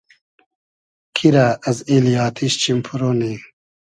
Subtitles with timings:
[1.15, 3.31] کی رۂ از ایلی آتیش چیم پورۉ نی